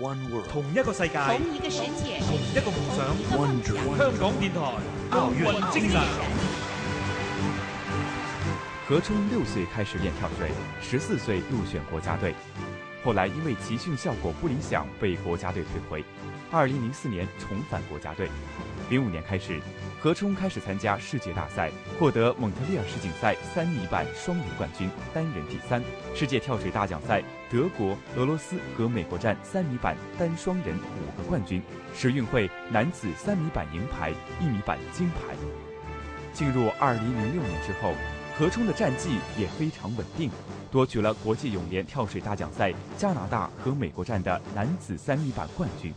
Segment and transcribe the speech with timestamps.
[0.00, 3.14] One world，同一个世界，同一个世界，同一个梦想。
[3.38, 3.62] One
[3.96, 4.60] 香港电台
[5.10, 6.00] 奥运精神。
[8.88, 10.50] 何冲六岁开始练跳水，
[10.82, 12.34] 十四岁入选国家队，
[13.04, 16.02] 后来因为集训效果不理想，被国家队退回。
[16.50, 18.28] 二零零四年重返国家队。
[18.88, 19.60] 零五年开始，
[20.00, 25.82] 何冲开始参加世界大赛，获得蒙特利尔世锦赛三米板双人冠军，单人第三；
[26.14, 31.62] 世界跳水大奖赛德国、俄罗斯和美国站三米板单双人五个冠军，
[31.94, 35.34] 时运会男子三米板银牌，一米板金牌。
[36.32, 37.94] 进入二零零六年之后，
[38.36, 40.28] 何冲的战绩也非常稳定，
[40.68, 45.94] 夺取了国际泳联跳水大奖赛加拿大和美国站的男子三米板冠军。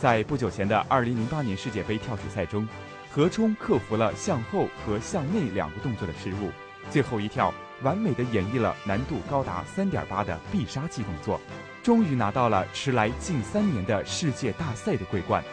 [0.00, 2.66] 在不久前的2008年世界杯跳水赛中，
[3.10, 6.50] 何冲克服了向后和向内两个动作的失误，
[6.90, 7.52] 最后一跳
[7.82, 11.38] 完美的演绎了难度高达3.8的必杀技动作，
[11.82, 15.44] 终于拿到了迟来近三年的世界大赛的桂冠。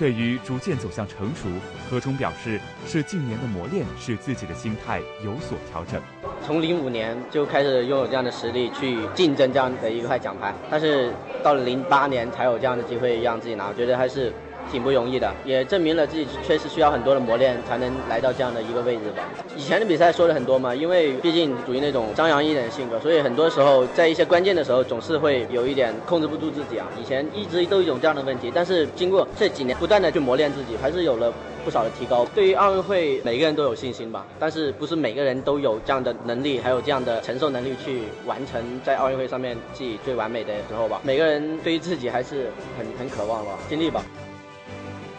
[0.00, 1.46] 对于逐渐走向成熟，
[1.90, 6.00] 何冲表示是近年的磨练使自己的心态有所调整。
[6.42, 11.12] 从零五年就开始拥有这样的实力去竞争这样的一块奖牌，但是
[11.42, 14.32] 到了零八年才有这样的机会让自己拿，我觉得还是
[14.70, 19.22] 挺不容易的，也证明了自己确实需要很多的磨练才能来到这样的一个位置吧。
[19.56, 26.86] 以前的比赛说的很多嘛，因为毕竟属于那种张扬一点的性格，所以很多时候在一些关键的时候总是会有一点控制不住自己啊。
[27.00, 31.32] 以前一直都有一种这样的问题，但是经过这几年不断的去磨练自己，还是有了。
[31.62, 41.02] 不少的提高，对于奥运会每个人都有信心吧，但是不是每个人都有这样的能力，还有这样的承受能力去完成在奥运会上面自己最完美的时候吧。
[41.04, 44.02] 每个人对于自己还是很很渴望吧，尽力吧。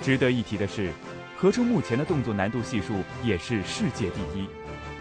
[0.01, 0.91] 值得一提的是，
[1.37, 4.47] 何冲目前的动作难度系数也是世界第一，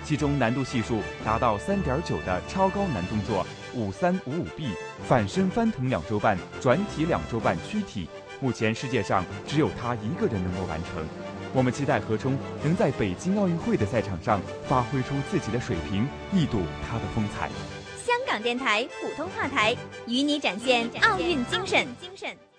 [0.05, 4.69] 其中难度系数达到三点九的超高难动作五三五五 B
[5.09, 8.09] 反身翻腾两周半转体两周半躯体，
[8.41, 11.03] 目前世界上只有他一个人能够完成。
[11.55, 17.49] 我们期待何冲能在北京奥运会的赛场上发挥出自己的水平，一睹他的风采。
[18.05, 19.75] 香港电台普通话台
[20.07, 21.87] 与你展现奥运精神。
[22.01, 22.50] 精神。